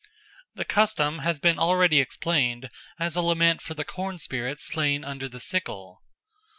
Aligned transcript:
The 0.55 0.65
custom 0.65 1.19
has 1.19 1.39
been 1.39 1.59
already 1.59 1.99
explained 1.99 2.71
as 2.97 3.15
a 3.15 3.21
lamen 3.21 3.59
for 3.59 3.75
the 3.75 3.85
corn 3.85 4.17
spirit 4.17 4.59
slain 4.59 5.05
under 5.05 5.29
the 5.29 5.39
sickle. 5.39 6.01